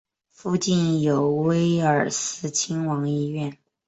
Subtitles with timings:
[0.31, 3.55] 附近有威尔斯亲王医院。